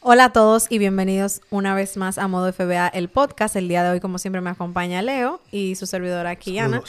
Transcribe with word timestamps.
Hola 0.00 0.26
a 0.26 0.32
todos 0.32 0.66
y 0.70 0.78
bienvenidos 0.78 1.40
una 1.50 1.74
vez 1.74 1.96
más 1.96 2.18
a 2.18 2.28
Modo 2.28 2.52
FBA, 2.52 2.86
el 2.86 3.08
podcast. 3.08 3.56
El 3.56 3.66
día 3.66 3.82
de 3.82 3.90
hoy, 3.90 4.00
como 4.00 4.18
siempre, 4.18 4.40
me 4.40 4.50
acompaña 4.50 5.02
Leo 5.02 5.40
y 5.50 5.74
su 5.74 5.86
servidora 5.86 6.36
Kiana. 6.36 6.82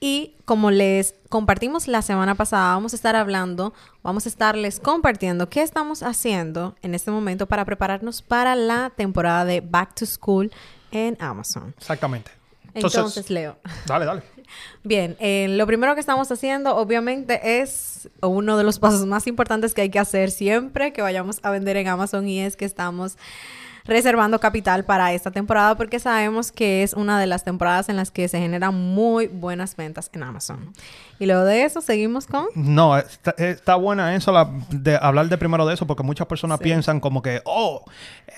Y 0.00 0.34
como 0.44 0.72
les 0.72 1.14
compartimos 1.28 1.86
la 1.86 2.02
semana 2.02 2.34
pasada, 2.34 2.74
vamos 2.74 2.94
a 2.94 2.96
estar 2.96 3.14
hablando, 3.14 3.74
vamos 4.02 4.26
a 4.26 4.28
estarles 4.28 4.80
compartiendo 4.80 5.48
qué 5.48 5.62
estamos 5.62 6.02
haciendo 6.02 6.74
en 6.82 6.96
este 6.96 7.12
momento 7.12 7.46
para 7.46 7.64
prepararnos 7.64 8.22
para 8.22 8.56
la 8.56 8.90
temporada 8.90 9.44
de 9.44 9.60
Back 9.60 9.94
to 9.94 10.06
School 10.06 10.50
en 10.90 11.16
Amazon. 11.20 11.74
Exactamente. 11.78 12.32
Entonces, 12.74 13.30
Leo. 13.30 13.56
Dale, 13.86 14.04
dale. 14.04 14.22
Bien, 14.84 15.16
eh, 15.20 15.46
lo 15.50 15.66
primero 15.66 15.94
que 15.94 16.00
estamos 16.00 16.30
haciendo, 16.30 16.76
obviamente, 16.76 17.60
es 17.60 18.08
uno 18.20 18.56
de 18.56 18.64
los 18.64 18.78
pasos 18.78 19.06
más 19.06 19.26
importantes 19.26 19.74
que 19.74 19.82
hay 19.82 19.90
que 19.90 19.98
hacer 19.98 20.30
siempre 20.30 20.92
que 20.92 21.02
vayamos 21.02 21.40
a 21.42 21.50
vender 21.50 21.76
en 21.76 21.88
Amazon 21.88 22.28
y 22.28 22.40
es 22.40 22.56
que 22.56 22.64
estamos 22.64 23.16
reservando 23.88 24.38
capital 24.38 24.84
para 24.84 25.12
esta 25.12 25.30
temporada 25.30 25.74
porque 25.76 25.98
sabemos 25.98 26.52
que 26.52 26.82
es 26.82 26.92
una 26.92 27.18
de 27.18 27.26
las 27.26 27.42
temporadas 27.42 27.88
en 27.88 27.96
las 27.96 28.10
que 28.10 28.28
se 28.28 28.38
generan 28.38 28.74
muy 28.74 29.26
buenas 29.26 29.74
ventas 29.74 30.10
en 30.12 30.22
Amazon. 30.22 30.72
Y 31.20 31.26
luego 31.26 31.44
de 31.44 31.64
eso 31.64 31.80
seguimos 31.80 32.26
con... 32.26 32.46
No, 32.54 32.96
está, 32.96 33.74
buena 33.74 34.14
eso, 34.14 34.32
de 34.70 34.96
hablar 35.00 35.28
de 35.28 35.36
primero 35.36 35.66
de 35.66 35.74
eso, 35.74 35.84
porque 35.84 36.04
muchas 36.04 36.28
personas 36.28 36.60
piensan 36.60 37.00
como 37.00 37.22
que, 37.22 37.40
oh, 37.44 37.84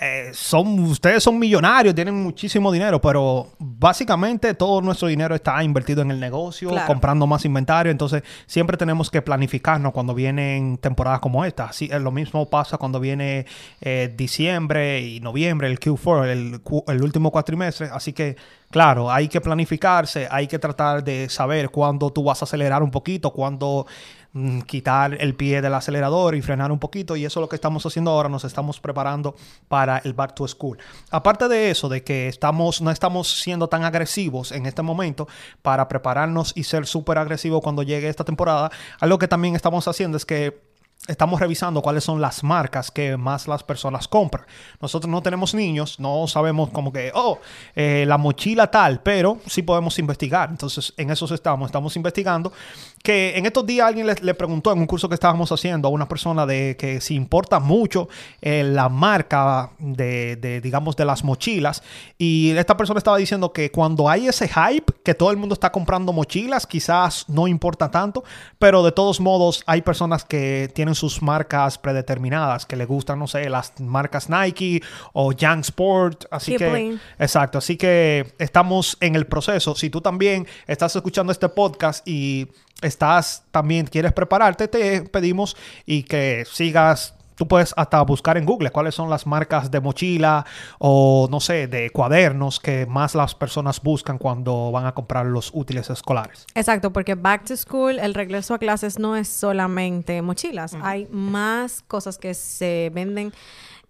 eh, 0.00 0.30
son, 0.32 0.78
ustedes 0.84 1.22
son 1.22 1.38
millonarios, 1.38 1.94
tienen 1.94 2.14
muchísimo 2.14 2.72
dinero, 2.72 2.98
pero 2.98 3.48
básicamente 3.58 4.54
todo 4.54 4.80
nuestro 4.80 5.08
dinero 5.08 5.34
está 5.34 5.62
invertido 5.62 6.00
en 6.00 6.10
el 6.10 6.18
negocio, 6.18 6.70
comprando 6.86 7.26
más 7.26 7.44
inventario, 7.44 7.92
entonces 7.92 8.22
siempre 8.46 8.78
tenemos 8.78 9.10
que 9.10 9.20
planificarnos 9.20 9.92
cuando 9.92 10.14
vienen 10.14 10.78
temporadas 10.78 11.20
como 11.20 11.44
esta. 11.44 11.64
Así, 11.64 11.88
lo 11.88 12.12
mismo 12.12 12.48
pasa 12.48 12.78
cuando 12.78 12.98
viene 12.98 13.44
eh, 13.82 14.10
diciembre 14.16 15.02
y 15.02 15.20
noviembre, 15.20 15.39
el 15.46 15.80
Q4, 15.80 16.26
el, 16.88 17.02
último 17.02 17.30
cuatrimestre, 17.30 17.88
así 17.92 18.12
que 18.12 18.36
Claro, 18.70 19.10
hay 19.10 19.26
que 19.26 19.40
planificarse, 19.40 20.28
hay 20.30 20.46
que 20.46 20.60
tratar 20.60 21.02
de 21.02 21.28
saber 21.28 21.70
cuándo 21.70 22.12
tú 22.12 22.22
vas 22.22 22.40
a 22.40 22.44
acelerar 22.44 22.84
un 22.84 22.92
poquito, 22.92 23.32
cuándo 23.32 23.84
mm, 24.32 24.60
quitar 24.60 25.16
el 25.20 25.34
pie 25.34 25.60
del 25.60 25.74
acelerador 25.74 26.36
y 26.36 26.40
frenar 26.40 26.70
un 26.70 26.78
poquito. 26.78 27.16
Y 27.16 27.24
eso 27.24 27.40
es 27.40 27.42
lo 27.42 27.48
que 27.48 27.56
estamos 27.56 27.84
haciendo 27.84 28.12
ahora, 28.12 28.28
nos 28.28 28.44
estamos 28.44 28.78
preparando 28.78 29.34
para 29.66 29.98
el 29.98 30.12
back 30.12 30.34
to 30.36 30.46
school. 30.46 30.78
Aparte 31.10 31.48
de 31.48 31.72
eso, 31.72 31.88
de 31.88 32.04
que 32.04 32.28
estamos, 32.28 32.80
no 32.80 32.92
estamos 32.92 33.40
siendo 33.40 33.68
tan 33.68 33.82
agresivos 33.82 34.52
en 34.52 34.66
este 34.66 34.82
momento 34.82 35.26
para 35.62 35.88
prepararnos 35.88 36.52
y 36.54 36.62
ser 36.62 36.86
súper 36.86 37.18
agresivos 37.18 37.62
cuando 37.62 37.82
llegue 37.82 38.08
esta 38.08 38.22
temporada, 38.22 38.70
algo 39.00 39.18
que 39.18 39.26
también 39.26 39.56
estamos 39.56 39.88
haciendo 39.88 40.16
es 40.16 40.24
que 40.24 40.69
estamos 41.10 41.40
revisando 41.40 41.82
cuáles 41.82 42.04
son 42.04 42.20
las 42.20 42.42
marcas 42.44 42.90
que 42.90 43.16
más 43.16 43.48
las 43.48 43.62
personas 43.62 44.08
compran. 44.08 44.44
Nosotros 44.80 45.10
no 45.10 45.22
tenemos 45.22 45.54
niños, 45.54 45.98
no 45.98 46.26
sabemos 46.26 46.70
como 46.70 46.92
que, 46.92 47.10
oh, 47.14 47.38
eh, 47.74 48.04
la 48.06 48.16
mochila 48.16 48.70
tal, 48.70 49.00
pero 49.02 49.38
sí 49.46 49.62
podemos 49.62 49.98
investigar. 49.98 50.50
Entonces, 50.50 50.94
en 50.96 51.10
eso 51.10 51.32
estamos, 51.34 51.66
estamos 51.66 51.96
investigando. 51.96 52.52
Que 53.02 53.36
en 53.36 53.46
estos 53.46 53.64
días 53.66 53.88
alguien 53.88 54.06
le, 54.06 54.34
preguntó 54.34 54.72
en 54.72 54.78
un 54.78 54.86
curso 54.86 55.08
que 55.08 55.14
estábamos 55.14 55.50
haciendo 55.50 55.88
a 55.88 55.90
una 55.90 56.06
persona 56.06 56.44
de 56.46 56.76
que 56.78 57.00
si 57.00 57.14
importa 57.14 57.58
mucho 57.58 58.08
eh, 58.42 58.62
la 58.62 58.88
marca 58.88 59.70
de, 59.78 60.36
de, 60.36 60.60
digamos, 60.60 60.96
de 60.96 61.04
las 61.06 61.24
mochilas. 61.24 61.82
Y 62.18 62.50
esta 62.50 62.76
persona 62.76 62.98
estaba 62.98 63.16
diciendo 63.16 63.52
que 63.52 63.70
cuando 63.70 64.08
hay 64.08 64.28
ese 64.28 64.48
hype, 64.48 64.92
que 65.02 65.14
todo 65.14 65.30
el 65.30 65.38
mundo 65.38 65.54
está 65.54 65.72
comprando 65.72 66.12
mochilas, 66.12 66.66
quizás 66.66 67.26
no 67.28 67.48
importa 67.48 67.90
tanto, 67.90 68.22
pero 68.58 68.82
de 68.82 68.92
todos 68.92 69.18
modos 69.18 69.62
hay 69.66 69.80
personas 69.82 70.24
que 70.24 70.70
tienen 70.74 70.94
sus 71.00 71.22
marcas 71.22 71.78
predeterminadas 71.78 72.66
que 72.66 72.76
le 72.76 72.84
gustan, 72.84 73.18
no 73.18 73.26
sé, 73.26 73.48
las 73.48 73.80
marcas 73.80 74.28
Nike 74.28 74.82
o 75.14 75.32
Young 75.32 75.60
Sport. 75.60 76.26
Así 76.30 76.56
que, 76.56 76.98
exacto. 77.18 77.58
Así 77.58 77.76
que 77.76 78.34
estamos 78.38 78.96
en 79.00 79.16
el 79.16 79.26
proceso. 79.26 79.74
Si 79.74 79.88
tú 79.88 80.00
también 80.00 80.46
estás 80.66 80.94
escuchando 80.94 81.32
este 81.32 81.48
podcast 81.48 82.06
y 82.06 82.48
estás 82.82 83.44
también 83.50 83.86
quieres 83.86 84.12
prepararte, 84.12 84.68
te 84.68 85.02
pedimos 85.02 85.56
y 85.86 86.02
que 86.02 86.44
sigas 86.50 87.14
Tú 87.40 87.48
puedes 87.48 87.72
hasta 87.74 88.02
buscar 88.02 88.36
en 88.36 88.44
Google 88.44 88.70
cuáles 88.70 88.94
son 88.94 89.08
las 89.08 89.26
marcas 89.26 89.70
de 89.70 89.80
mochila 89.80 90.44
o, 90.78 91.26
no 91.30 91.40
sé, 91.40 91.68
de 91.68 91.88
cuadernos 91.88 92.60
que 92.60 92.84
más 92.84 93.14
las 93.14 93.34
personas 93.34 93.80
buscan 93.80 94.18
cuando 94.18 94.70
van 94.70 94.84
a 94.84 94.92
comprar 94.92 95.24
los 95.24 95.50
útiles 95.54 95.88
escolares. 95.88 96.44
Exacto, 96.54 96.92
porque 96.92 97.14
back 97.14 97.46
to 97.46 97.56
school, 97.56 97.98
el 97.98 98.12
regreso 98.12 98.52
a 98.52 98.58
clases 98.58 98.98
no 98.98 99.16
es 99.16 99.26
solamente 99.26 100.20
mochilas. 100.20 100.76
Hay 100.82 101.08
más 101.10 101.82
cosas 101.88 102.18
que 102.18 102.34
se 102.34 102.90
venden 102.92 103.32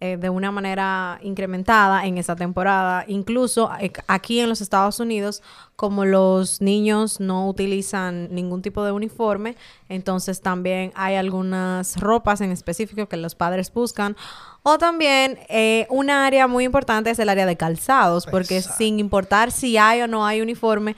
eh, 0.03 0.17
de 0.17 0.31
una 0.31 0.49
manera 0.49 1.19
incrementada 1.21 2.07
en 2.07 2.17
esa 2.17 2.35
temporada. 2.35 3.05
Incluso 3.07 3.69
eh, 3.79 3.93
aquí 4.07 4.39
en 4.39 4.49
los 4.49 4.59
Estados 4.59 4.99
Unidos, 4.99 5.43
como 5.75 6.05
los 6.05 6.59
niños 6.59 7.19
no 7.19 7.47
utilizan 7.47 8.33
ningún 8.33 8.63
tipo 8.63 8.83
de 8.83 8.91
uniforme, 8.91 9.55
entonces 9.89 10.41
también 10.41 10.91
hay 10.95 11.17
algunas 11.17 11.97
ropas 11.97 12.41
en 12.41 12.49
específico 12.49 13.07
que 13.07 13.15
los 13.15 13.35
padres 13.35 13.71
buscan. 13.71 14.17
O 14.63 14.79
también 14.79 15.37
eh, 15.49 15.85
un 15.91 16.09
área 16.09 16.47
muy 16.47 16.63
importante 16.63 17.11
es 17.11 17.19
el 17.19 17.29
área 17.29 17.45
de 17.45 17.55
calzados, 17.55 18.25
porque 18.25 18.63
sin 18.63 18.99
importar 18.99 19.51
si 19.51 19.77
hay 19.77 20.01
o 20.01 20.07
no 20.07 20.25
hay 20.25 20.41
uniforme, 20.41 20.95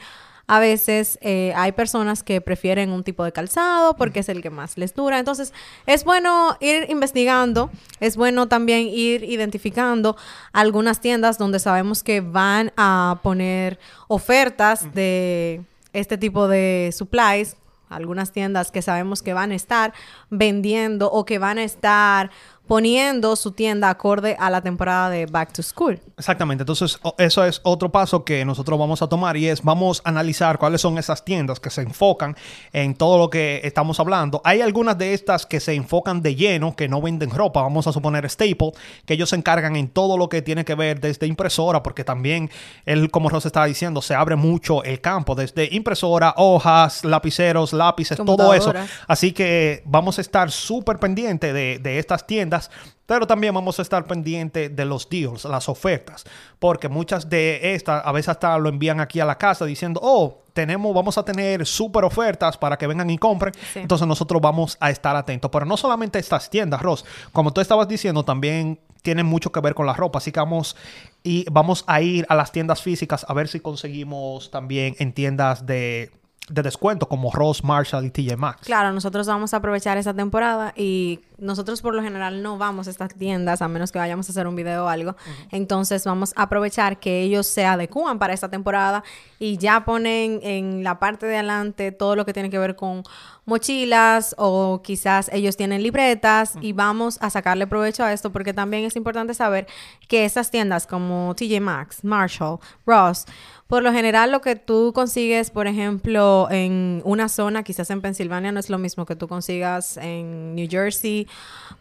a 0.47 0.59
veces 0.59 1.17
eh, 1.21 1.53
hay 1.55 1.71
personas 1.71 2.21
que 2.21 2.41
prefieren 2.41 2.91
un 2.91 3.03
tipo 3.03 3.23
de 3.23 3.31
calzado 3.31 3.95
porque 3.95 4.19
es 4.19 4.29
el 4.29 4.41
que 4.41 4.49
más 4.49 4.77
les 4.77 4.93
dura. 4.93 5.19
Entonces, 5.19 5.53
es 5.85 6.03
bueno 6.03 6.57
ir 6.59 6.89
investigando, 6.89 7.71
es 7.99 8.17
bueno 8.17 8.47
también 8.47 8.87
ir 8.87 9.23
identificando 9.23 10.17
algunas 10.51 10.99
tiendas 10.99 11.37
donde 11.37 11.59
sabemos 11.59 12.03
que 12.03 12.21
van 12.21 12.73
a 12.75 13.19
poner 13.23 13.79
ofertas 14.07 14.93
de 14.93 15.61
este 15.93 16.17
tipo 16.17 16.47
de 16.47 16.93
supplies, 16.93 17.55
algunas 17.89 18.31
tiendas 18.31 18.71
que 18.71 18.81
sabemos 18.81 19.21
que 19.21 19.33
van 19.33 19.51
a 19.51 19.55
estar 19.55 19.93
vendiendo 20.29 21.11
o 21.11 21.25
que 21.25 21.37
van 21.37 21.57
a 21.57 21.63
estar 21.63 22.31
poniendo 22.67 23.35
su 23.35 23.51
tienda 23.51 23.89
acorde 23.89 24.37
a 24.39 24.49
la 24.49 24.61
temporada 24.61 25.09
de 25.09 25.25
Back 25.25 25.51
to 25.53 25.63
School. 25.63 25.99
Exactamente, 26.17 26.61
entonces 26.61 26.97
eso 27.17 27.43
es 27.43 27.59
otro 27.63 27.91
paso 27.91 28.23
que 28.23 28.45
nosotros 28.45 28.79
vamos 28.79 29.01
a 29.01 29.07
tomar 29.07 29.35
y 29.35 29.49
es 29.49 29.61
vamos 29.61 30.01
a 30.05 30.09
analizar 30.09 30.57
cuáles 30.57 30.79
son 30.79 30.97
esas 30.97 31.25
tiendas 31.25 31.59
que 31.59 31.69
se 31.69 31.81
enfocan 31.81 32.37
en 32.71 32.95
todo 32.95 33.17
lo 33.17 33.29
que 33.29 33.61
estamos 33.63 33.99
hablando. 33.99 34.41
Hay 34.45 34.61
algunas 34.61 34.97
de 34.97 35.13
estas 35.13 35.45
que 35.45 35.59
se 35.59 35.73
enfocan 35.73 36.21
de 36.21 36.35
lleno, 36.35 36.75
que 36.75 36.87
no 36.87 37.01
venden 37.01 37.31
ropa, 37.31 37.61
vamos 37.61 37.85
a 37.87 37.91
suponer 37.91 38.29
Staple, 38.29 38.71
que 39.05 39.15
ellos 39.15 39.29
se 39.29 39.35
encargan 39.35 39.75
en 39.75 39.89
todo 39.89 40.17
lo 40.17 40.29
que 40.29 40.41
tiene 40.41 40.63
que 40.63 40.75
ver 40.75 41.01
desde 41.01 41.27
impresora, 41.27 41.83
porque 41.83 42.03
también 42.03 42.49
él, 42.85 43.11
como 43.11 43.27
Rosa 43.29 43.49
estaba 43.49 43.65
diciendo, 43.65 44.01
se 44.01 44.15
abre 44.15 44.37
mucho 44.37 44.83
el 44.83 45.01
campo, 45.01 45.35
desde 45.35 45.67
impresora, 45.73 46.33
hojas, 46.37 47.03
lapiceros, 47.03 47.73
lápices, 47.73 48.17
todo 48.17 48.53
eso. 48.53 48.73
Así 49.07 49.33
que 49.33 49.83
vamos 49.85 50.17
a 50.17 50.21
estar 50.21 50.49
súper 50.49 50.97
pendientes 50.97 51.53
de, 51.53 51.79
de 51.79 51.99
estas 51.99 52.25
tiendas 52.25 52.62
pero 53.05 53.27
también 53.27 53.53
vamos 53.53 53.79
a 53.79 53.81
estar 53.81 54.05
pendientes 54.05 54.75
de 54.75 54.85
los 54.85 55.09
deals, 55.09 55.45
las 55.45 55.67
ofertas, 55.69 56.23
porque 56.59 56.89
muchas 56.89 57.29
de 57.29 57.75
estas 57.75 58.05
a 58.05 58.11
veces 58.11 58.29
hasta 58.29 58.57
lo 58.57 58.69
envían 58.69 58.99
aquí 58.99 59.19
a 59.19 59.25
la 59.25 59.37
casa 59.37 59.65
diciendo, 59.65 59.99
oh, 60.03 60.43
tenemos, 60.53 60.93
vamos 60.93 61.17
a 61.17 61.25
tener 61.25 61.65
súper 61.65 62.03
ofertas 62.05 62.57
para 62.57 62.77
que 62.77 62.87
vengan 62.87 63.09
y 63.09 63.17
compren. 63.17 63.53
Entonces 63.75 64.07
nosotros 64.07 64.41
vamos 64.41 64.77
a 64.79 64.89
estar 64.89 65.15
atentos. 65.15 65.49
Pero 65.51 65.65
no 65.65 65.77
solamente 65.77 66.19
estas 66.19 66.49
tiendas, 66.49 66.81
Ross, 66.81 67.05
como 67.31 67.51
tú 67.51 67.59
estabas 67.59 67.87
diciendo, 67.87 68.23
también 68.23 68.79
tienen 69.01 69.25
mucho 69.25 69.51
que 69.51 69.59
ver 69.59 69.73
con 69.73 69.85
la 69.85 69.93
ropa. 69.93 70.19
Así 70.19 70.31
que 70.31 70.39
vamos, 70.39 70.75
y 71.23 71.45
vamos 71.51 71.83
a 71.87 72.01
ir 72.01 72.25
a 72.29 72.35
las 72.35 72.51
tiendas 72.51 72.81
físicas 72.81 73.25
a 73.27 73.33
ver 73.33 73.47
si 73.47 73.59
conseguimos 73.59 74.51
también 74.51 74.95
en 74.99 75.13
tiendas 75.13 75.65
de 75.65 76.11
de 76.49 76.61
descuento 76.61 77.07
como 77.07 77.31
Ross, 77.31 77.63
Marshall 77.63 78.05
y 78.05 78.09
TJ 78.09 78.35
Maxx. 78.35 78.65
Claro, 78.65 78.91
nosotros 78.91 79.25
vamos 79.27 79.53
a 79.53 79.57
aprovechar 79.57 79.97
esa 79.97 80.13
temporada 80.13 80.73
y 80.75 81.21
nosotros 81.37 81.81
por 81.81 81.95
lo 81.95 82.01
general 82.01 82.43
no 82.43 82.57
vamos 82.57 82.87
a 82.87 82.89
estas 82.89 83.13
tiendas 83.15 83.61
a 83.61 83.67
menos 83.67 83.91
que 83.91 83.99
vayamos 83.99 84.27
a 84.27 84.31
hacer 84.31 84.47
un 84.47 84.55
video 84.55 84.85
o 84.85 84.87
algo. 84.87 85.15
Entonces 85.51 86.03
vamos 86.05 86.33
a 86.35 86.43
aprovechar 86.43 86.99
que 86.99 87.21
ellos 87.21 87.47
se 87.47 87.65
adecúan 87.65 88.19
para 88.19 88.33
esta 88.33 88.49
temporada 88.49 89.03
y 89.39 89.57
ya 89.57 89.85
ponen 89.85 90.41
en 90.43 90.83
la 90.83 90.99
parte 90.99 91.25
de 91.25 91.35
adelante 91.35 91.91
todo 91.91 92.15
lo 92.15 92.25
que 92.25 92.33
tiene 92.33 92.49
que 92.49 92.59
ver 92.59 92.75
con 92.75 93.03
mochilas 93.45 94.35
o 94.37 94.81
quizás 94.83 95.29
ellos 95.33 95.57
tienen 95.57 95.83
libretas 95.83 96.53
y 96.61 96.73
vamos 96.73 97.17
a 97.21 97.29
sacarle 97.29 97.67
provecho 97.67 98.03
a 98.03 98.13
esto 98.13 98.31
porque 98.31 98.53
también 98.53 98.85
es 98.85 98.95
importante 98.95 99.33
saber 99.33 99.67
que 100.07 100.25
esas 100.25 100.51
tiendas 100.51 100.87
como 100.87 101.35
TJ 101.35 101.59
Maxx, 101.59 102.03
Marshall, 102.03 102.59
Ross, 102.85 103.25
por 103.73 103.81
lo 103.81 103.91
general, 103.91 104.31
lo 104.31 104.41
que 104.41 104.55
tú 104.55 104.91
consigues, 104.93 105.49
por 105.49 105.65
ejemplo, 105.65 106.47
en 106.51 107.01
una 107.05 107.27
zona, 107.27 107.63
quizás 107.63 107.89
en 107.89 108.01
Pensilvania, 108.01 108.51
no 108.51 108.59
es 108.59 108.69
lo 108.69 108.77
mismo 108.77 109.07
que 109.07 109.15
tú 109.15 109.27
consigas 109.27 109.97
en 109.97 110.53
New 110.53 110.67
Jersey. 110.69 111.27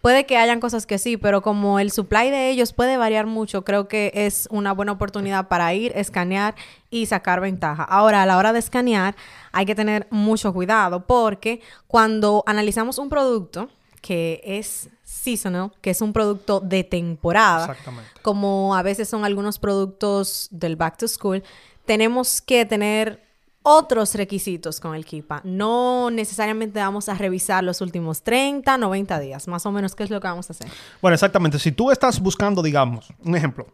Puede 0.00 0.24
que 0.24 0.38
hayan 0.38 0.58
cosas 0.58 0.86
que 0.86 0.96
sí, 0.96 1.18
pero 1.18 1.42
como 1.42 1.78
el 1.78 1.90
supply 1.90 2.30
de 2.30 2.48
ellos 2.48 2.72
puede 2.72 2.96
variar 2.96 3.26
mucho, 3.26 3.62
creo 3.64 3.88
que 3.88 4.10
es 4.14 4.48
una 4.50 4.72
buena 4.72 4.92
oportunidad 4.92 5.48
para 5.48 5.74
ir, 5.74 5.92
escanear 5.94 6.54
y 6.92 7.06
sacar 7.06 7.40
ventaja. 7.40 7.82
Ahora, 7.82 8.22
a 8.22 8.26
la 8.26 8.36
hora 8.36 8.52
de 8.52 8.60
escanear, 8.60 9.16
hay 9.50 9.66
que 9.66 9.74
tener 9.74 10.06
mucho 10.10 10.52
cuidado 10.52 11.06
porque 11.06 11.62
cuando 11.88 12.44
analizamos 12.46 12.98
un 12.98 13.08
producto 13.08 13.70
que 14.02 14.42
es 14.44 14.90
seasonal, 15.02 15.72
que 15.80 15.90
es 15.90 16.02
un 16.02 16.12
producto 16.12 16.60
de 16.60 16.84
temporada, 16.84 17.74
como 18.20 18.76
a 18.76 18.82
veces 18.82 19.08
son 19.08 19.24
algunos 19.24 19.58
productos 19.58 20.48
del 20.50 20.76
back 20.76 20.98
to 20.98 21.08
school, 21.08 21.42
tenemos 21.86 22.42
que 22.42 22.66
tener 22.66 23.22
otros 23.62 24.14
requisitos 24.14 24.78
con 24.78 24.94
el 24.94 25.06
KIPA. 25.06 25.40
No 25.44 26.10
necesariamente 26.10 26.78
vamos 26.80 27.08
a 27.08 27.14
revisar 27.14 27.64
los 27.64 27.80
últimos 27.80 28.22
30, 28.22 28.76
90 28.76 29.18
días, 29.18 29.48
más 29.48 29.64
o 29.64 29.72
menos, 29.72 29.94
¿qué 29.94 30.04
es 30.04 30.10
lo 30.10 30.20
que 30.20 30.26
vamos 30.26 30.50
a 30.50 30.52
hacer? 30.52 30.68
Bueno, 31.00 31.14
exactamente. 31.14 31.58
Si 31.58 31.72
tú 31.72 31.90
estás 31.90 32.20
buscando, 32.20 32.60
digamos, 32.60 33.08
un 33.24 33.34
ejemplo, 33.34 33.66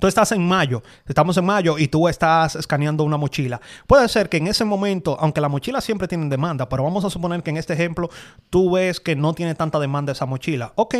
tú 0.00 0.06
estás 0.06 0.32
en 0.32 0.46
mayo, 0.46 0.82
estamos 1.06 1.36
en 1.36 1.44
mayo 1.44 1.78
y 1.78 1.88
tú 1.88 2.08
estás 2.08 2.56
escaneando 2.56 3.04
una 3.04 3.16
mochila. 3.16 3.60
Puede 3.86 4.08
ser 4.08 4.28
que 4.28 4.38
en 4.38 4.48
ese 4.48 4.64
momento, 4.64 5.16
aunque 5.20 5.40
la 5.40 5.48
mochila 5.48 5.80
siempre 5.80 6.08
tiene 6.08 6.28
demanda, 6.28 6.68
pero 6.68 6.82
vamos 6.82 7.04
a 7.04 7.10
suponer 7.10 7.42
que 7.42 7.50
en 7.50 7.56
este 7.56 7.74
ejemplo 7.74 8.10
tú 8.50 8.72
ves 8.72 9.00
que 9.00 9.16
no 9.16 9.34
tiene 9.34 9.54
tanta 9.54 9.78
demanda 9.78 10.12
esa 10.12 10.26
mochila. 10.26 10.72
Ok, 10.76 10.96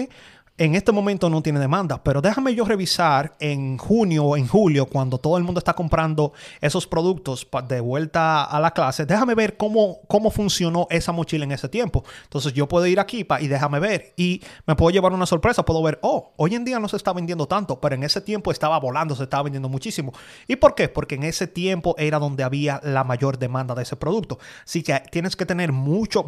en 0.62 0.76
este 0.76 0.92
momento 0.92 1.28
no 1.28 1.42
tiene 1.42 1.58
demanda, 1.58 2.04
pero 2.04 2.22
déjame 2.22 2.54
yo 2.54 2.64
revisar 2.64 3.34
en 3.40 3.78
junio 3.78 4.24
o 4.24 4.36
en 4.36 4.46
julio, 4.46 4.86
cuando 4.86 5.18
todo 5.18 5.36
el 5.36 5.42
mundo 5.42 5.58
está 5.58 5.74
comprando 5.74 6.32
esos 6.60 6.86
productos 6.86 7.48
de 7.66 7.80
vuelta 7.80 8.44
a 8.44 8.60
la 8.60 8.70
clase, 8.70 9.04
déjame 9.04 9.34
ver 9.34 9.56
cómo, 9.56 10.02
cómo 10.06 10.30
funcionó 10.30 10.86
esa 10.88 11.10
mochila 11.10 11.42
en 11.42 11.50
ese 11.50 11.68
tiempo. 11.68 12.04
Entonces 12.22 12.52
yo 12.52 12.68
puedo 12.68 12.86
ir 12.86 13.00
aquí 13.00 13.26
y 13.40 13.48
déjame 13.48 13.80
ver 13.80 14.14
y 14.16 14.40
me 14.64 14.76
puedo 14.76 14.90
llevar 14.90 15.12
una 15.12 15.26
sorpresa, 15.26 15.64
puedo 15.64 15.82
ver, 15.82 15.98
oh, 16.02 16.32
hoy 16.36 16.54
en 16.54 16.64
día 16.64 16.78
no 16.78 16.86
se 16.86 16.96
está 16.96 17.12
vendiendo 17.12 17.46
tanto, 17.46 17.80
pero 17.80 17.96
en 17.96 18.04
ese 18.04 18.20
tiempo 18.20 18.52
estaba 18.52 18.78
volando, 18.78 19.16
se 19.16 19.24
estaba 19.24 19.42
vendiendo 19.42 19.68
muchísimo. 19.68 20.12
¿Y 20.46 20.54
por 20.54 20.76
qué? 20.76 20.88
Porque 20.88 21.16
en 21.16 21.24
ese 21.24 21.48
tiempo 21.48 21.96
era 21.98 22.20
donde 22.20 22.44
había 22.44 22.80
la 22.84 23.02
mayor 23.02 23.36
demanda 23.36 23.74
de 23.74 23.82
ese 23.82 23.96
producto. 23.96 24.38
Así 24.64 24.84
que 24.84 25.02
tienes 25.10 25.34
que 25.34 25.44
tener 25.44 25.72
mucho, 25.72 26.24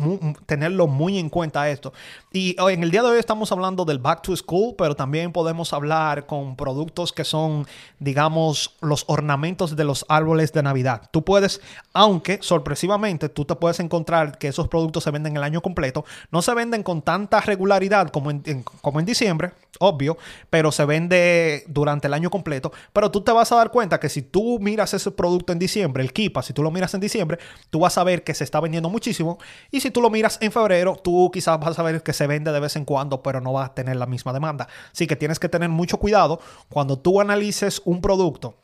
tenerlo 0.46 0.88
muy 0.88 1.20
en 1.20 1.30
cuenta 1.30 1.70
esto. 1.70 1.92
Y 2.32 2.56
en 2.58 2.82
el 2.82 2.90
día 2.90 3.02
de 3.02 3.10
hoy 3.10 3.18
estamos 3.20 3.52
hablando 3.52 3.84
del 3.84 4.00
back 4.00 4.23
to 4.24 4.36
school, 4.36 4.74
pero 4.76 4.96
también 4.96 5.32
podemos 5.32 5.72
hablar 5.72 6.26
con 6.26 6.56
productos 6.56 7.12
que 7.12 7.24
son, 7.24 7.66
digamos, 8.00 8.74
los 8.80 9.04
ornamentos 9.06 9.76
de 9.76 9.84
los 9.84 10.04
árboles 10.08 10.52
de 10.52 10.62
Navidad. 10.62 11.08
Tú 11.12 11.24
puedes, 11.24 11.60
aunque 11.92 12.38
sorpresivamente 12.42 13.28
tú 13.28 13.44
te 13.44 13.54
puedes 13.54 13.78
encontrar 13.80 14.38
que 14.38 14.48
esos 14.48 14.68
productos 14.68 15.04
se 15.04 15.10
venden 15.10 15.36
el 15.36 15.42
año 15.42 15.60
completo, 15.60 16.04
no 16.32 16.42
se 16.42 16.54
venden 16.54 16.82
con 16.82 17.02
tanta 17.02 17.40
regularidad 17.40 18.10
como 18.10 18.30
en, 18.30 18.64
como 18.80 18.98
en 18.98 19.06
diciembre, 19.06 19.52
obvio, 19.80 20.16
pero 20.50 20.72
se 20.72 20.84
vende 20.84 21.64
durante 21.66 22.06
el 22.06 22.14
año 22.14 22.30
completo. 22.30 22.72
Pero 22.92 23.10
tú 23.10 23.22
te 23.22 23.32
vas 23.32 23.50
a 23.52 23.56
dar 23.56 23.70
cuenta 23.70 24.00
que 24.00 24.08
si 24.08 24.22
tú 24.22 24.58
miras 24.60 24.94
ese 24.94 25.10
producto 25.10 25.52
en 25.52 25.58
diciembre, 25.58 26.02
el 26.02 26.12
Kipa, 26.12 26.42
si 26.42 26.52
tú 26.52 26.62
lo 26.62 26.70
miras 26.70 26.94
en 26.94 27.00
diciembre, 27.00 27.38
tú 27.70 27.80
vas 27.80 27.98
a 27.98 28.04
ver 28.04 28.24
que 28.24 28.34
se 28.34 28.44
está 28.44 28.60
vendiendo 28.60 28.88
muchísimo. 28.88 29.38
Y 29.70 29.80
si 29.80 29.90
tú 29.90 30.00
lo 30.00 30.10
miras 30.10 30.38
en 30.40 30.52
febrero, 30.52 30.96
tú 31.02 31.30
quizás 31.32 31.58
vas 31.60 31.78
a 31.78 31.82
ver 31.82 32.02
que 32.02 32.12
se 32.12 32.26
vende 32.26 32.52
de 32.52 32.60
vez 32.60 32.76
en 32.76 32.84
cuando, 32.84 33.22
pero 33.22 33.40
no 33.40 33.52
va 33.52 33.66
a 33.66 33.74
tener 33.74 33.96
la 33.96 34.06
misma 34.06 34.32
demanda. 34.32 34.68
Así 34.92 35.06
que 35.06 35.16
tienes 35.16 35.38
que 35.38 35.48
tener 35.48 35.68
mucho 35.68 35.98
cuidado 35.98 36.40
cuando 36.68 36.98
tú 36.98 37.20
analices 37.20 37.82
un 37.84 38.00
producto 38.00 38.63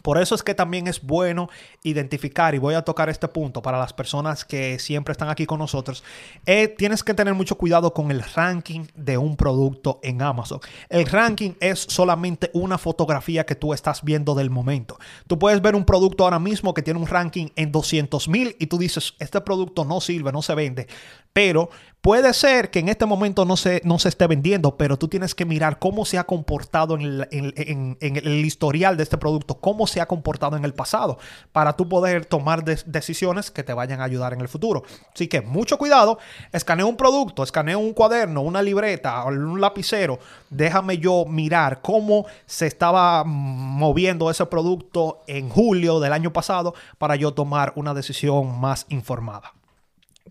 por 0.00 0.18
eso 0.18 0.34
es 0.34 0.42
que 0.42 0.54
también 0.54 0.88
es 0.88 1.02
bueno 1.02 1.50
identificar, 1.82 2.54
y 2.54 2.58
voy 2.58 2.74
a 2.74 2.82
tocar 2.82 3.08
este 3.10 3.28
punto 3.28 3.60
para 3.60 3.78
las 3.78 3.92
personas 3.92 4.44
que 4.44 4.78
siempre 4.78 5.12
están 5.12 5.28
aquí 5.28 5.44
con 5.44 5.58
nosotros, 5.58 6.02
eh, 6.46 6.68
tienes 6.68 7.04
que 7.04 7.14
tener 7.14 7.34
mucho 7.34 7.56
cuidado 7.56 7.92
con 7.92 8.10
el 8.10 8.22
ranking 8.22 8.86
de 8.94 9.18
un 9.18 9.36
producto 9.36 10.00
en 10.02 10.22
Amazon. 10.22 10.60
El 10.88 11.06
ranking 11.06 11.52
es 11.60 11.80
solamente 11.80 12.50
una 12.54 12.78
fotografía 12.78 13.44
que 13.44 13.54
tú 13.54 13.74
estás 13.74 14.02
viendo 14.02 14.34
del 14.34 14.50
momento. 14.50 14.98
Tú 15.26 15.38
puedes 15.38 15.60
ver 15.60 15.76
un 15.76 15.84
producto 15.84 16.24
ahora 16.24 16.38
mismo 16.38 16.74
que 16.74 16.82
tiene 16.82 16.98
un 16.98 17.06
ranking 17.06 17.48
en 17.56 17.70
200 17.70 18.28
mil 18.28 18.56
y 18.58 18.66
tú 18.66 18.78
dices, 18.78 19.14
este 19.18 19.40
producto 19.40 19.84
no 19.84 20.00
sirve, 20.00 20.32
no 20.32 20.42
se 20.42 20.54
vende, 20.54 20.88
pero 21.32 21.70
Puede 22.02 22.34
ser 22.34 22.72
que 22.72 22.80
en 22.80 22.88
este 22.88 23.06
momento 23.06 23.44
no 23.44 23.56
se, 23.56 23.80
no 23.84 23.96
se 24.00 24.08
esté 24.08 24.26
vendiendo, 24.26 24.76
pero 24.76 24.96
tú 24.96 25.06
tienes 25.06 25.36
que 25.36 25.44
mirar 25.44 25.78
cómo 25.78 26.04
se 26.04 26.18
ha 26.18 26.24
comportado 26.24 26.96
en 26.96 27.28
el, 27.30 28.44
historial 28.44 28.96
de 28.96 29.04
este 29.04 29.18
producto, 29.18 29.54
cómo 29.60 29.86
se 29.86 30.00
ha 30.00 30.08
comportado 30.08 30.56
en 30.56 30.64
el 30.64 30.74
pasado, 30.74 31.18
para 31.52 31.74
tú 31.74 31.88
poder 31.88 32.26
tomar 32.26 32.64
decisiones 32.64 33.52
que 33.52 33.62
te 33.62 33.72
vayan 33.72 34.00
a 34.00 34.04
ayudar 34.04 34.32
en 34.32 34.40
el 34.40 34.48
futuro. 34.48 34.82
Así 35.14 35.28
que 35.28 35.42
mucho 35.42 35.78
cuidado, 35.78 36.18
escaneo 36.50 36.88
un 36.88 36.96
producto, 36.96 37.44
escaneo 37.44 37.78
un 37.78 37.92
cuaderno, 37.92 38.42
una 38.42 38.62
libreta, 38.62 39.22
un 39.22 39.60
lapicero, 39.60 40.18
déjame 40.50 40.98
yo 40.98 41.24
mirar 41.24 41.82
cómo 41.82 42.26
se 42.46 42.66
estaba 42.66 43.22
moviendo 43.22 44.28
ese 44.28 44.44
producto 44.46 45.22
en 45.28 45.48
julio 45.48 46.00
del 46.00 46.14
año 46.14 46.32
pasado 46.32 46.74
para 46.98 47.14
yo 47.14 47.32
tomar 47.32 47.74
una 47.76 47.94
decisión 47.94 48.58
más 48.58 48.86
informada. 48.88 49.52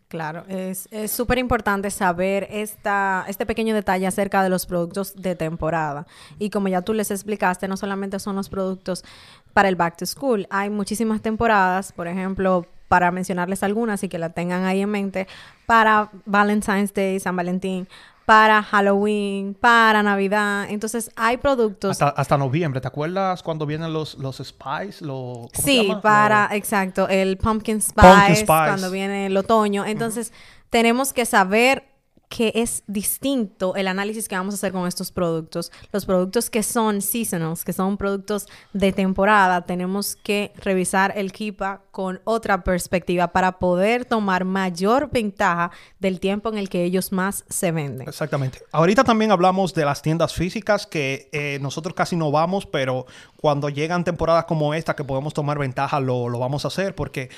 Claro, 0.07 0.43
es 0.49 0.89
súper 1.07 1.37
importante 1.37 1.89
saber 1.89 2.47
esta, 2.49 3.25
este 3.27 3.45
pequeño 3.45 3.73
detalle 3.73 4.07
acerca 4.07 4.43
de 4.43 4.49
los 4.49 4.65
productos 4.65 5.15
de 5.15 5.35
temporada. 5.35 6.05
Y 6.37 6.49
como 6.49 6.67
ya 6.67 6.81
tú 6.81 6.93
les 6.93 7.11
explicaste, 7.11 7.67
no 7.67 7.77
solamente 7.77 8.19
son 8.19 8.35
los 8.35 8.49
productos 8.49 9.05
para 9.53 9.69
el 9.69 9.75
back 9.75 9.97
to 9.97 10.05
school, 10.05 10.47
hay 10.49 10.69
muchísimas 10.69 11.21
temporadas, 11.21 11.93
por 11.93 12.07
ejemplo, 12.07 12.65
para 12.87 13.09
mencionarles 13.11 13.63
algunas 13.63 14.03
y 14.03 14.09
que 14.09 14.17
la 14.17 14.31
tengan 14.31 14.65
ahí 14.65 14.81
en 14.81 14.89
mente, 14.89 15.27
para 15.65 16.09
Valentine's 16.25 16.93
Day, 16.93 17.19
San 17.21 17.37
Valentín, 17.37 17.87
para 18.31 18.63
Halloween, 18.63 19.53
para 19.59 20.01
Navidad. 20.01 20.67
Entonces, 20.69 21.11
hay 21.17 21.35
productos. 21.35 22.01
Hasta, 22.01 22.37
noviembre. 22.37 22.79
¿Te 22.79 22.87
acuerdas 22.87 23.43
cuando 23.43 23.65
vienen 23.65 23.91
los, 23.91 24.17
los 24.19 24.37
Spice? 24.37 25.05
sí, 25.51 25.91
para, 26.01 26.47
exacto, 26.53 27.09
el 27.09 27.37
pumpkin 27.37 27.81
spice, 27.81 28.45
cuando 28.45 28.89
viene 28.89 29.25
el 29.25 29.35
otoño. 29.35 29.83
Entonces, 29.85 30.31
tenemos 30.69 31.11
que 31.11 31.25
saber 31.25 31.90
que 32.31 32.53
es 32.55 32.83
distinto 32.87 33.75
el 33.75 33.89
análisis 33.89 34.29
que 34.29 34.37
vamos 34.37 34.53
a 34.53 34.55
hacer 34.55 34.71
con 34.71 34.87
estos 34.87 35.11
productos. 35.11 35.69
Los 35.91 36.05
productos 36.05 36.49
que 36.49 36.63
son 36.63 37.01
seasonals, 37.01 37.65
que 37.65 37.73
son 37.73 37.97
productos 37.97 38.47
de 38.71 38.93
temporada, 38.93 39.65
tenemos 39.65 40.15
que 40.15 40.53
revisar 40.55 41.11
el 41.17 41.33
KIPA 41.33 41.81
con 41.91 42.21
otra 42.23 42.63
perspectiva 42.63 43.33
para 43.33 43.59
poder 43.59 44.05
tomar 44.05 44.45
mayor 44.45 45.09
ventaja 45.11 45.71
del 45.99 46.21
tiempo 46.21 46.47
en 46.47 46.57
el 46.57 46.69
que 46.69 46.85
ellos 46.85 47.11
más 47.11 47.43
se 47.49 47.73
venden. 47.73 48.07
Exactamente. 48.07 48.59
Ahorita 48.71 49.03
también 49.03 49.33
hablamos 49.33 49.73
de 49.73 49.83
las 49.83 50.01
tiendas 50.01 50.33
físicas 50.33 50.87
que 50.87 51.27
eh, 51.33 51.59
nosotros 51.61 51.93
casi 51.93 52.15
no 52.15 52.31
vamos, 52.31 52.65
pero 52.65 53.07
cuando 53.41 53.67
llegan 53.67 54.05
temporadas 54.05 54.45
como 54.45 54.73
esta 54.73 54.95
que 54.95 55.03
podemos 55.03 55.33
tomar 55.33 55.59
ventaja, 55.59 55.99
lo, 55.99 56.29
lo 56.29 56.39
vamos 56.39 56.63
a 56.63 56.69
hacer 56.69 56.95
porque 56.95 57.29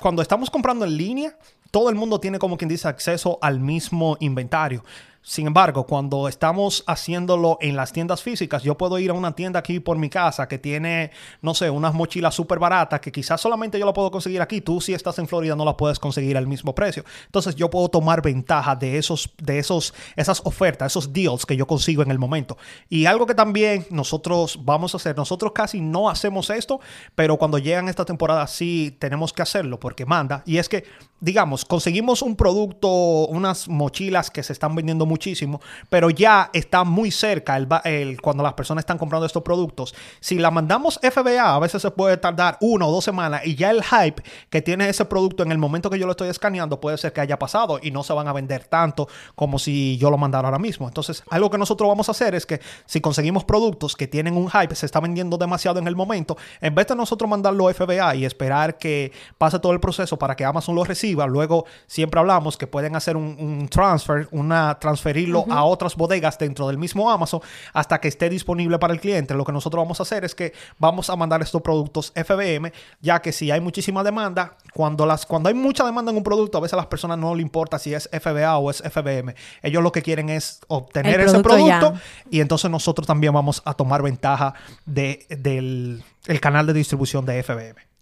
cuando 0.00 0.20
estamos 0.20 0.50
comprando 0.50 0.84
en 0.84 0.96
línea, 0.96 1.36
todo 1.74 1.88
el 1.90 1.96
mundo 1.96 2.20
tiene 2.20 2.38
como 2.38 2.56
quien 2.56 2.68
dice 2.68 2.86
acceso 2.86 3.36
al 3.42 3.58
mismo 3.58 4.16
inventario. 4.20 4.84
Sin 5.26 5.46
embargo, 5.46 5.86
cuando 5.86 6.28
estamos 6.28 6.84
haciéndolo 6.86 7.56
en 7.62 7.76
las 7.76 7.92
tiendas 7.92 8.22
físicas, 8.22 8.62
yo 8.62 8.76
puedo 8.76 8.98
ir 8.98 9.08
a 9.08 9.14
una 9.14 9.34
tienda 9.34 9.58
aquí 9.58 9.80
por 9.80 9.96
mi 9.96 10.10
casa 10.10 10.46
que 10.46 10.58
tiene, 10.58 11.12
no 11.40 11.54
sé, 11.54 11.70
unas 11.70 11.94
mochilas 11.94 12.34
súper 12.34 12.58
baratas 12.58 13.00
que 13.00 13.10
quizás 13.10 13.40
solamente 13.40 13.78
yo 13.78 13.86
la 13.86 13.94
puedo 13.94 14.10
conseguir 14.10 14.42
aquí. 14.42 14.60
Tú 14.60 14.82
si 14.82 14.92
estás 14.92 15.18
en 15.18 15.26
Florida 15.26 15.56
no 15.56 15.64
la 15.64 15.78
puedes 15.78 15.98
conseguir 15.98 16.36
al 16.36 16.46
mismo 16.46 16.74
precio. 16.74 17.06
Entonces 17.24 17.56
yo 17.56 17.70
puedo 17.70 17.88
tomar 17.88 18.20
ventaja 18.20 18.76
de 18.76 18.98
esos, 18.98 19.32
de 19.38 19.58
esos, 19.58 19.94
esas 20.14 20.42
ofertas, 20.44 20.92
esos 20.92 21.10
deals 21.10 21.46
que 21.46 21.56
yo 21.56 21.66
consigo 21.66 22.02
en 22.02 22.10
el 22.10 22.18
momento. 22.18 22.58
Y 22.90 23.06
algo 23.06 23.24
que 23.24 23.34
también 23.34 23.86
nosotros 23.88 24.60
vamos 24.62 24.92
a 24.92 24.98
hacer, 24.98 25.16
nosotros 25.16 25.52
casi 25.54 25.80
no 25.80 26.10
hacemos 26.10 26.50
esto, 26.50 26.80
pero 27.14 27.38
cuando 27.38 27.56
llegan 27.56 27.88
esta 27.88 28.04
temporada 28.04 28.46
sí 28.46 28.94
tenemos 29.00 29.32
que 29.32 29.40
hacerlo 29.40 29.80
porque 29.80 30.04
manda. 30.04 30.42
Y 30.44 30.58
es 30.58 30.68
que, 30.68 30.84
digamos, 31.24 31.64
conseguimos 31.64 32.20
un 32.20 32.36
producto, 32.36 32.88
unas 32.88 33.66
mochilas 33.66 34.30
que 34.30 34.42
se 34.42 34.52
están 34.52 34.74
vendiendo 34.74 35.06
muchísimo, 35.06 35.58
pero 35.88 36.10
ya 36.10 36.50
está 36.52 36.84
muy 36.84 37.10
cerca 37.10 37.56
el, 37.84 38.20
cuando 38.20 38.42
las 38.42 38.52
personas 38.52 38.82
están 38.82 38.98
comprando 38.98 39.24
estos 39.24 39.42
productos. 39.42 39.94
Si 40.20 40.38
la 40.38 40.50
mandamos 40.50 41.00
FBA, 41.02 41.54
a 41.54 41.58
veces 41.58 41.80
se 41.80 41.90
puede 41.90 42.18
tardar 42.18 42.58
una 42.60 42.86
o 42.86 42.92
dos 42.92 43.04
semanas 43.04 43.40
y 43.46 43.54
ya 43.54 43.70
el 43.70 43.82
hype 43.82 44.22
que 44.50 44.60
tiene 44.60 44.86
ese 44.86 45.06
producto 45.06 45.42
en 45.42 45.50
el 45.50 45.56
momento 45.56 45.88
que 45.88 45.98
yo 45.98 46.04
lo 46.04 46.12
estoy 46.12 46.28
escaneando 46.28 46.78
puede 46.78 46.98
ser 46.98 47.14
que 47.14 47.22
haya 47.22 47.38
pasado 47.38 47.80
y 47.82 47.90
no 47.90 48.02
se 48.02 48.12
van 48.12 48.28
a 48.28 48.34
vender 48.34 48.64
tanto 48.64 49.08
como 49.34 49.58
si 49.58 49.96
yo 49.96 50.10
lo 50.10 50.18
mandara 50.18 50.48
ahora 50.48 50.58
mismo. 50.58 50.86
Entonces, 50.86 51.22
algo 51.30 51.48
que 51.48 51.56
nosotros 51.56 51.88
vamos 51.88 52.08
a 52.10 52.12
hacer 52.12 52.34
es 52.34 52.44
que 52.44 52.60
si 52.84 53.00
conseguimos 53.00 53.44
productos 53.44 53.96
que 53.96 54.06
tienen 54.06 54.36
un 54.36 54.50
hype, 54.50 54.74
se 54.74 54.84
está 54.84 55.00
vendiendo 55.00 55.38
demasiado 55.38 55.78
en 55.78 55.88
el 55.88 55.96
momento, 55.96 56.36
en 56.60 56.74
vez 56.74 56.86
de 56.86 56.96
nosotros 56.96 57.30
mandarlo 57.30 57.72
FBA 57.72 58.14
y 58.16 58.26
esperar 58.26 58.76
que 58.76 59.10
pase 59.38 59.58
todo 59.58 59.72
el 59.72 59.80
proceso 59.80 60.18
para 60.18 60.36
que 60.36 60.44
Amazon 60.44 60.74
lo 60.74 60.84
reciba, 60.84 61.13
luego 61.14 61.44
luego 61.44 61.66
siempre 61.86 62.20
hablamos 62.20 62.56
que 62.56 62.66
pueden 62.66 62.96
hacer 62.96 63.16
un, 63.16 63.68
transfer, 63.68 64.28
una 64.30 64.78
transferirlo 64.78 65.44
a 65.50 65.64
otras 65.64 65.94
bodegas 65.96 66.38
dentro 66.38 66.66
del 66.68 66.78
mismo 66.78 67.10
Amazon 67.10 67.40
hasta 67.72 68.00
que 68.00 68.08
esté 68.08 68.28
disponible 68.28 68.78
para 68.78 68.94
el 68.94 69.00
cliente. 69.00 69.34
Lo 69.34 69.44
que 69.44 69.52
nosotros 69.52 69.82
vamos 69.82 70.00
a 70.00 70.04
hacer 70.04 70.24
es 70.24 70.34
que 70.34 70.52
vamos 70.78 71.10
a 71.10 71.16
mandar 71.16 71.42
estos 71.42 71.60
productos 71.62 72.12
FBM, 72.14 72.72
ya 73.00 73.20
que 73.20 73.32
si 73.32 73.50
hay 73.50 73.60
muchísima 73.60 74.02
demanda, 74.02 74.56
cuando 74.72 75.06
las 75.06 75.26
cuando 75.26 75.48
hay 75.48 75.54
mucha 75.54 75.84
demanda 75.84 76.10
en 76.10 76.16
un 76.16 76.24
producto, 76.24 76.58
a 76.58 76.60
veces 76.60 76.74
a 76.74 76.76
las 76.76 76.86
personas 76.86 77.18
no 77.18 77.34
le 77.34 77.42
importa 77.42 77.78
si 77.78 77.94
es 77.94 78.08
FBA 78.12 78.58
o 78.58 78.70
es 78.70 78.82
FBM. 78.82 79.34
Ellos 79.62 79.82
lo 79.82 79.92
que 79.92 80.02
quieren 80.02 80.30
es 80.30 80.60
obtener 80.68 81.20
ese 81.20 81.40
producto 81.40 81.94
y 82.30 82.40
entonces 82.40 82.70
nosotros 82.70 83.06
también 83.06 83.32
vamos 83.32 83.62
a 83.64 83.74
tomar 83.74 84.02
ventaja 84.02 84.54
de, 84.86 85.26
del 85.28 86.02
el 86.26 86.40
canal 86.40 86.66
de 86.66 86.72
distribución 86.72 87.26
de 87.26 87.42
FBM. 87.42 87.93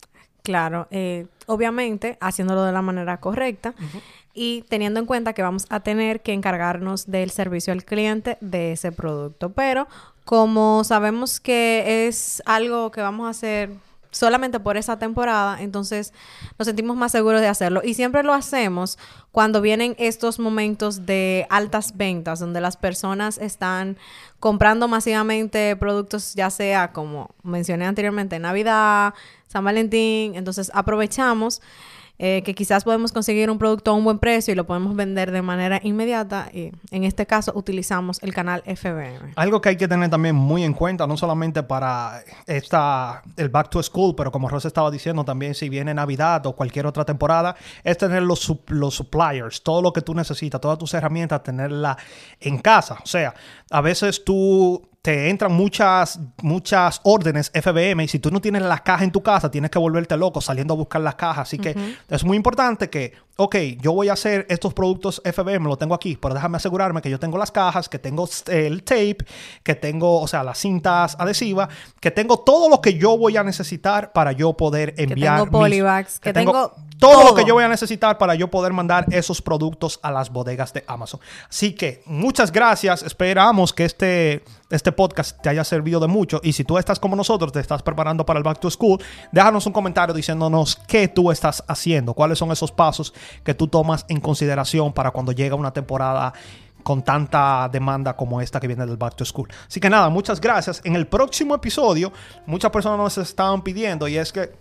Claro, 0.43 0.89
eh, 0.91 1.27
obviamente 1.47 2.19
haciéndolo 2.21 2.65
de 2.65 2.73
la 2.73 2.83
manera 2.83 3.19
correcta 3.19 3.75
y 4.35 4.63
teniendo 4.69 4.99
en 4.99 5.07
cuenta 5.07 5.35
que 5.35 5.43
vamos 5.43 5.67
a 5.69 5.81
tener 5.81 6.21
que 6.21 6.33
encargarnos 6.33 7.11
del 7.11 7.31
servicio 7.31 7.73
al 7.73 7.85
cliente 7.85 8.39
de 8.41 8.73
ese 8.73 8.91
producto. 8.91 9.51
Pero 9.51 9.87
como 10.25 10.83
sabemos 10.85 11.39
que 11.39 12.07
es 12.09 12.43
algo 12.45 12.91
que 12.91 13.01
vamos 13.01 13.27
a 13.27 13.31
hacer 13.31 13.71
solamente 14.13 14.61
por 14.61 14.77
esa 14.77 14.99
temporada, 14.99 15.61
entonces 15.61 16.13
nos 16.59 16.67
sentimos 16.67 16.97
más 16.97 17.11
seguros 17.11 17.41
de 17.41 17.49
hacerlo. 17.49 17.81
Y 17.83 17.95
siempre 17.95 18.23
lo 18.23 18.35
hacemos 18.35 18.99
cuando 19.33 19.61
vienen 19.61 19.97
estos 19.99 20.39
momentos 20.39 21.05
de 21.07 21.47
altas 21.51 21.97
ventas, 21.97 22.39
donde 22.39 22.61
las 22.61 22.77
personas 22.77 23.39
están 23.39 23.97
comprando 24.39 24.87
masivamente 24.87 25.75
productos, 25.77 26.35
ya 26.35 26.51
sea 26.51 26.93
como 26.93 27.35
mencioné 27.43 27.87
anteriormente, 27.87 28.39
Navidad, 28.39 29.15
San 29.49 29.65
Valentín, 29.65 30.35
entonces 30.35 30.71
aprovechamos 30.75 31.63
eh, 32.19 32.43
que 32.45 32.55
quizás 32.55 32.85
podemos 32.85 33.11
conseguir 33.11 33.51
un 33.51 33.59
producto 33.59 33.91
a 33.91 33.95
un 33.95 34.05
buen 34.05 34.19
precio 34.19 34.53
y 34.53 34.55
lo 34.55 34.65
podemos 34.65 34.95
vender 34.95 35.33
de 35.33 35.43
manera 35.43 35.81
inmediata. 35.83 36.51
Y 36.53 36.71
en 36.91 37.05
este 37.05 37.27
caso 37.27 37.53
utilizamos 37.55 38.23
el 38.23 38.33
canal 38.33 38.63
FBM. 38.65 39.33
Algo 39.37 39.61
que 39.61 39.71
hay 39.71 39.77
que 39.77 39.89
tener 39.89 40.09
también 40.11 40.37
muy 40.37 40.63
en 40.63 40.73
cuenta, 40.73 41.07
no 41.07 41.17
solamente 41.17 41.63
para 41.63 42.23
esta, 42.47 43.23
el 43.37 43.49
Back 43.49 43.71
to 43.71 43.83
School, 43.83 44.15
pero 44.15 44.31
como 44.31 44.49
Rosa 44.49 44.69
estaba 44.69 44.91
diciendo 44.91 45.25
también, 45.25 45.55
si 45.55 45.69
viene 45.69 45.95
Navidad 45.95 46.47
o 46.47 46.55
cualquier 46.55 46.87
otra 46.87 47.05
temporada, 47.05 47.57
es 47.83 47.99
tener 47.99 48.23
los, 48.23 48.53
los 48.69 48.95
suppliers, 48.95 49.63
todo 49.63 49.83
lo 49.83 49.93
que 49.93 50.03
tú 50.03 50.15
necesitas, 50.15 50.61
todas 50.61 50.79
tus 50.79 50.95
herramientas, 50.95 51.43
tenerla 51.43 51.97
en 52.41 52.59
casa. 52.59 52.99
O 53.03 53.07
sea, 53.07 53.35
a 53.71 53.81
veces 53.81 54.25
tú 54.25 54.92
te 55.03 55.29
entran 55.29 55.53
muchas, 55.53 56.21
muchas 56.43 57.01
órdenes 57.03 57.51
FBM 57.53 58.05
y 58.05 58.09
si 58.09 58.21
tú 58.21 58.31
no 58.31 58.41
tienes 58.41 58.63
las 58.63 58.83
cajas 58.83 59.03
en 59.03 59.11
tu 59.11 59.21
casa, 59.21 59.51
tienes 59.51 59.73
que 59.73 59.81
volverte 59.81 60.17
loco 60.17 60.41
saliendo 60.41 60.75
a 60.75 60.77
buscar 60.77 61.01
las 61.01 61.17
cajas. 61.17 61.49
Así 61.49 61.59
que 61.59 61.75
es 62.09 62.25
muy 62.25 62.37
importante 62.37 62.89
que, 62.89 63.13
ok, 63.37 63.57
yo 63.81 63.93
voy 63.93 64.09
a 64.09 64.13
hacer 64.13 64.47
estos 64.49 64.75
productos 64.75 65.23
FBM, 65.25 65.67
lo 65.67 65.77
tengo 65.77 65.95
aquí, 65.95 66.19
pero 66.21 66.35
déjame 66.35 66.57
asegurarme 66.57 67.01
que 67.01 67.11
yo 67.11 67.19
tengo 67.19 67.39
las 67.39 67.51
cajas, 67.51 67.89
que 67.89 67.99
tengo 67.99 68.29
el 68.49 68.83
tape, 68.83 69.19
que 69.63 69.75
tengo, 69.75 70.21
o 70.21 70.29
sea, 70.29 70.45
las 70.45 70.59
cintas 70.59 71.17
adhesivas, 71.19 71.69
que 72.01 72.11
tengo 72.11 72.41
todo 72.41 72.69
lo 72.69 72.81
que 72.81 72.95
yo 72.95 73.17
voy 73.17 73.37
a 73.37 73.45
necesitar 73.45 74.13
para 74.13 74.33
yo 74.33 74.53
poder 74.53 74.95
enviar. 74.99 75.39
Que 75.39 75.45
tengo 75.45 75.59
polybags, 75.59 76.21
que, 76.21 76.33
tengo 76.33 76.73
todo, 76.99 77.25
lo 77.25 77.35
que 77.35 77.45
yo 77.45 77.55
voy 77.55 77.65
a 77.65 77.69
necesitar 77.69 78.17
para 78.19 78.35
yo 78.35 78.49
poder 78.49 78.73
mandar 78.73 79.07
esos 79.11 79.43
productos 79.43 79.99
a 80.03 80.11
las 80.11 80.31
bodegas 80.31 80.73
de 80.73 80.85
Amazon. 80.87 81.21
Así 81.49 81.73
que 81.73 82.03
muchas 82.07 82.53
gracias. 82.53 83.03
Esperamos 83.03 83.73
que 83.73 83.85
este, 83.85 84.45
este 84.71 84.93
podcast 84.93 85.41
te 85.43 85.49
haya 85.49 85.65
servido 85.65 85.99
de 85.99 86.07
mucho. 86.07 86.41
Y 86.45 86.53
si 86.53 86.63
tú 86.63 86.79
estás 86.79 87.01
como 87.01 87.17
nosotros, 87.17 87.51
te 87.51 87.59
estás 87.61 87.83
preparando 87.83 88.25
para 88.25 88.39
el 88.39 88.45
Back 88.45 88.61
to 88.61 88.71
School, 88.71 89.03
déjanos 89.33 89.67
un 89.67 89.73
comentario 89.73 90.15
diciéndonos 90.15 90.77
qué 90.87 91.09
tú 91.09 91.33
estás 91.33 91.65
haciendo, 91.67 92.15
cuáles 92.15 92.39
son 92.39 92.53
esos 92.53 92.71
pasos 92.71 93.13
que 93.45 93.55
tú 93.55 93.69
tomas 93.69 94.05
en 94.09 94.21
consideración 94.21 94.93
para 94.93 95.11
cuando 95.11 95.33
llega 95.33 95.55
una 95.55 95.73
temporada 95.73 96.33
con 96.83 97.03
tanta 97.03 97.69
demanda 97.71 98.17
como 98.17 98.41
esta 98.41 98.61
que 98.61 98.67
viene 98.67 98.85
del 98.87 98.97
Back 98.97 99.17
to 99.17 99.25
School. 99.25 99.49
Así 99.69 99.81
que 99.81 99.89
nada, 99.89 100.09
muchas 100.09 100.41
gracias. 100.41 100.81
En 100.85 100.97
el 100.97 101.07
próximo 101.07 101.55
episodio, 101.55 102.13
muchas 102.47 102.71
personas 102.71 102.99
nos 102.99 103.19
estaban 103.19 103.63
pidiendo 103.63 104.09
y 104.09 104.17
es 104.17 104.33
que 104.33 104.53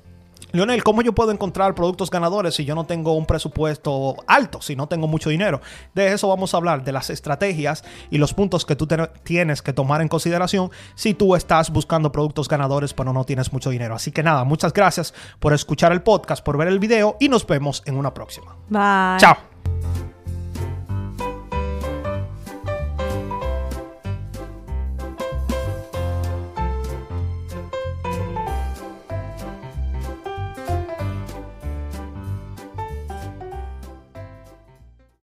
Leonel, 0.52 0.84
¿cómo 0.84 1.02
yo 1.02 1.14
puedo 1.14 1.32
encontrar 1.32 1.76
productos 1.76 2.10
ganadores 2.10 2.56
si 2.56 2.66
yo 2.66 2.76
no 2.76 2.86
tengo 2.86 3.14
un 3.14 3.26
presupuesto 3.26 4.16
alto, 4.28 4.62
si 4.62 4.76
no 4.76 4.88
tengo 4.88 5.08
mucho 5.08 5.30
dinero? 5.30 5.62
De 5.94 6.12
eso 6.14 6.28
vamos 6.28 6.54
a 6.54 6.58
hablar, 6.58 6.84
de 6.84 6.92
las 6.92 7.10
estrategias 7.10 7.84
y 8.10 8.18
los 8.18 8.34
puntos 8.34 8.66
que 8.66 8.76
tú 8.76 8.88
tienes 9.24 9.62
que 9.62 9.74
tomar 9.74 10.02
en 10.02 10.08
consideración 10.08 10.72
si 10.96 11.14
tú 11.14 11.36
estás 11.36 11.70
buscando 11.70 12.12
productos 12.12 12.48
ganadores 12.48 12.94
pero 12.94 13.14
no 13.14 13.24
tienes 13.24 13.54
mucho 13.54 13.70
dinero. 13.70 13.96
Así 13.96 14.12
que 14.12 14.24
nada, 14.24 14.44
muchas 14.44 14.74
gracias 14.74 15.14
por 15.40 15.54
escuchar 15.54 15.92
el 15.92 16.02
podcast, 16.02 16.44
por 16.44 16.58
ver 16.58 16.68
el 16.68 16.80
video 16.80 17.18
y 17.20 17.30
nos 17.30 17.46
vemos 17.46 17.84
en 17.86 17.98
una 17.98 18.14
próxima. 18.14 18.56
Bye. 18.70 19.20
Chao. 19.20 20.11